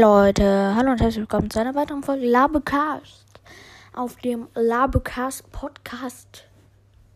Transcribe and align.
Leute, 0.00 0.74
hallo 0.74 0.92
und 0.92 1.00
herzlich 1.02 1.20
willkommen 1.20 1.50
zu 1.50 1.60
einer 1.60 1.74
weiteren 1.74 2.02
Folge 2.02 2.24
Labecast 2.26 3.38
auf 3.92 4.16
dem 4.16 4.48
Labecast 4.54 5.52
Podcast. 5.52 6.46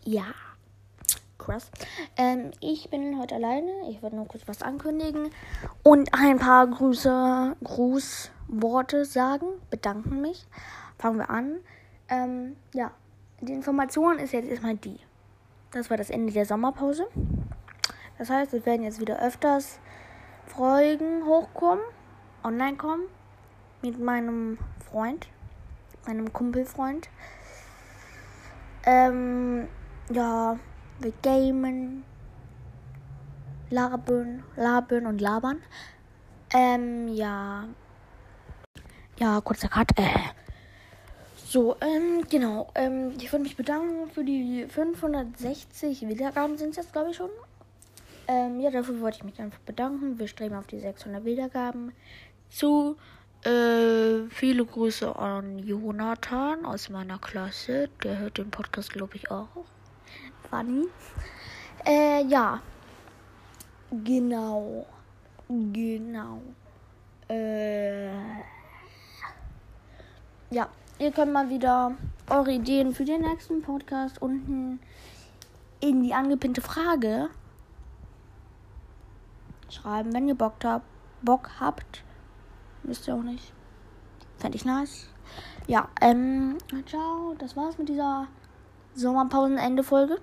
Ja, 0.05 0.27
krass. 1.39 1.71
Ähm, 2.19 2.51
ich 2.61 2.91
bin 2.91 3.19
heute 3.19 3.37
alleine. 3.37 3.71
Ich 3.89 4.03
werde 4.03 4.17
nur 4.17 4.29
kurz 4.29 4.47
was 4.47 4.61
ankündigen 4.61 5.31
und 5.83 6.11
ein 6.13 6.39
paar 6.39 6.67
Grüße, 6.67 7.57
Grußworte 7.65 9.07
sagen. 9.07 9.47
Bedanken 9.71 10.21
mich. 10.21 10.45
Fangen 10.99 11.21
wir 11.21 11.31
an. 11.31 11.61
Ähm, 12.11 12.55
ja, 12.75 12.91
die 13.41 13.55
Information 13.55 14.19
ist 14.19 14.35
jetzt 14.35 14.51
erstmal 14.51 14.77
die. 14.77 14.99
Das 15.71 15.89
war 15.89 15.97
das 15.97 16.11
Ende 16.11 16.35
der 16.35 16.45
Sommerpause. 16.45 17.07
Das 18.19 18.29
heißt, 18.29 18.53
es 18.53 18.67
werden 18.67 18.83
jetzt 18.83 19.01
wieder 19.01 19.23
öfters 19.23 19.79
Folgen 20.45 21.25
hochkommen, 21.25 21.83
online 22.45 22.77
kommen, 22.77 23.05
mit 23.83 23.99
meinem 23.99 24.59
Freund, 24.91 25.27
meinem 26.07 26.33
Kumpelfreund. 26.33 27.09
Ähm, 28.87 29.67
ja, 30.11 30.59
wir 31.01 31.13
gamen, 31.23 32.05
labern, 33.71 34.45
labern 34.57 35.07
und 35.07 35.21
labern. 35.21 35.63
Ähm, 36.53 37.09
ja. 37.09 37.65
Ja, 39.19 39.41
kurzer 39.41 39.69
Cut. 39.69 39.91
Äh. 39.97 40.11
So, 41.37 41.77
ähm, 41.81 42.25
genau. 42.29 42.71
Ähm, 42.75 43.13
ich 43.17 43.33
würde 43.33 43.45
mich 43.45 43.57
bedanken 43.57 44.11
für 44.11 44.25
die 44.25 44.67
560 44.69 46.09
Wiedergaben 46.09 46.59
sind 46.59 46.71
es 46.71 46.77
jetzt, 46.77 46.93
glaube 46.93 47.11
ich, 47.11 47.17
schon. 47.17 47.31
Ähm, 48.27 48.61
ja, 48.61 48.71
dafür 48.71 49.01
wollte 49.01 49.19
ich 49.19 49.25
mich 49.25 49.41
einfach 49.41 49.61
bedanken. 49.61 50.19
Wir 50.19 50.29
streben 50.29 50.55
auf 50.55 50.67
die 50.67 50.81
600 50.81 51.25
Wiedergaben 51.25 51.93
zu. 52.51 52.97
Äh, 53.45 54.27
viele 54.31 54.65
Grüße 54.65 55.15
an 55.17 55.59
Jonathan 55.59 56.65
aus 56.65 56.89
meiner 56.89 57.19
Klasse. 57.19 57.91
Der 58.03 58.19
hört 58.19 58.39
den 58.39 58.51
Podcast, 58.51 58.91
glaube 58.91 59.17
ich, 59.17 59.31
auch. 59.31 59.49
Funny. 60.49 60.87
Äh, 61.87 62.25
ja. 62.25 62.61
Genau. 63.91 64.87
Genau. 65.49 66.41
Äh. 67.29 68.15
Ja, 70.51 70.69
ihr 70.99 71.13
könnt 71.13 71.33
mal 71.33 71.51
wieder 71.51 71.93
eure 72.31 72.53
Ideen 72.53 72.95
für 72.95 73.05
den 73.05 73.21
nächsten 73.21 73.61
Podcast 73.61 74.23
unten 74.23 74.81
in 75.81 76.03
die 76.03 76.15
angepinnte 76.15 76.63
Frage 76.63 77.29
schreiben, 79.69 80.15
wenn 80.15 80.29
ihr 80.29 80.35
Bock 80.35 80.55
habt. 80.65 80.87
Bock 81.23 81.51
habt. 81.59 82.05
Wisst 82.85 83.09
ihr 83.09 83.15
auch 83.15 83.23
nicht. 83.23 83.53
Fände 84.39 84.57
ich 84.57 84.65
nice. 84.65 85.09
Ja, 85.67 85.89
ähm, 86.01 86.59
ciao. 86.87 87.35
Das 87.39 87.57
war's 87.57 87.79
mit 87.79 87.89
dieser 87.89 88.29
Sommerpausenende-Folge. 88.95 90.19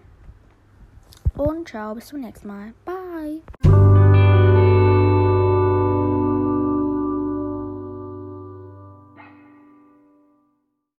Und 1.38 1.68
ciao, 1.68 1.96
bis 1.96 2.08
zum 2.08 2.22
nächsten 2.22 2.48
Mal. 2.48 2.74
Bye. 2.86 3.81